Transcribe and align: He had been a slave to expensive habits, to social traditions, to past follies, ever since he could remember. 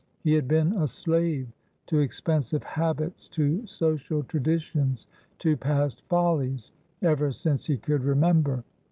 He 0.23 0.33
had 0.33 0.47
been 0.47 0.73
a 0.73 0.87
slave 0.87 1.47
to 1.85 1.99
expensive 1.99 2.63
habits, 2.63 3.29
to 3.29 3.67
social 3.67 4.23
traditions, 4.23 5.05
to 5.37 5.55
past 5.55 6.01
follies, 6.09 6.71
ever 7.03 7.31
since 7.31 7.67
he 7.67 7.77
could 7.77 8.03
remember. 8.03 8.63